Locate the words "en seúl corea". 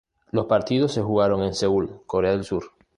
1.43-2.31